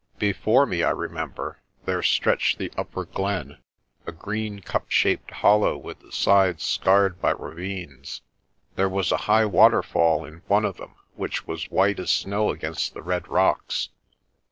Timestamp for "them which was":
10.77-11.69